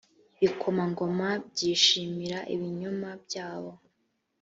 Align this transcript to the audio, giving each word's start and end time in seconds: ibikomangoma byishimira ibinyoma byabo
ibikomangoma 0.43 1.27
byishimira 1.51 2.39
ibinyoma 2.53 3.09
byabo 3.23 3.71